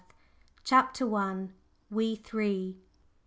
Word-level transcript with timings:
CHAPTER 0.63 1.13
I. 1.15 1.49
WE 1.91 2.15
THREE. 2.15 2.79